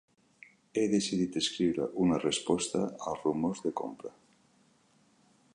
[0.79, 4.19] He decidit escriure una resposta als rumors de compra.